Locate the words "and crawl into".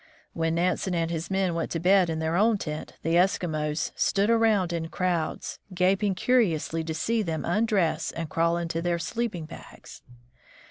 8.11-8.81